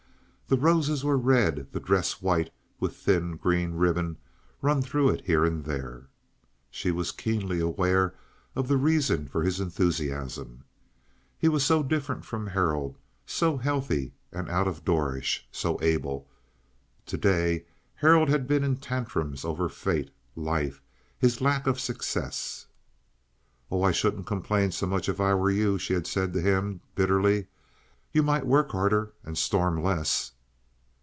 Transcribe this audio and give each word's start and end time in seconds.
The 0.53 0.57
roses 0.57 1.01
were 1.05 1.17
red; 1.17 1.69
the 1.71 1.79
dress 1.79 2.21
white, 2.21 2.51
with 2.77 2.93
thin, 2.97 3.37
green 3.37 3.75
ribbon 3.75 4.17
run 4.61 4.81
through 4.81 5.11
it 5.11 5.23
here 5.23 5.45
and 5.45 5.63
there. 5.63 6.09
She 6.69 6.91
was 6.91 7.13
keenly 7.13 7.61
aware 7.61 8.15
of 8.53 8.67
the 8.67 8.75
reason 8.75 9.29
for 9.29 9.43
his 9.43 9.61
enthusiasm. 9.61 10.65
He 11.37 11.47
was 11.47 11.63
so 11.63 11.81
different 11.83 12.25
from 12.25 12.47
Harold, 12.47 12.97
so 13.25 13.55
healthy 13.55 14.11
and 14.33 14.49
out 14.49 14.67
of 14.67 14.83
doorish, 14.83 15.47
so 15.53 15.79
able. 15.81 16.27
To 17.05 17.15
day 17.17 17.63
Harold 17.95 18.27
had 18.27 18.45
been 18.45 18.65
in 18.65 18.75
tantrums 18.75 19.45
over 19.45 19.69
fate, 19.69 20.11
life, 20.35 20.81
his 21.17 21.39
lack 21.39 21.65
of 21.65 21.79
success. 21.79 22.65
"Oh, 23.71 23.83
I 23.83 23.91
shouldn't 23.91 24.25
complain 24.27 24.73
so 24.73 24.85
much 24.85 25.07
if 25.07 25.21
I 25.21 25.33
were 25.33 25.49
you," 25.49 25.77
she 25.79 25.93
had 25.93 26.07
said 26.07 26.33
to 26.33 26.41
him, 26.41 26.81
bitterly. 26.93 27.47
"You 28.11 28.21
might 28.21 28.45
work 28.45 28.71
harder 28.71 29.13
and 29.23 29.37
storm 29.37 29.81
less." 29.81 30.33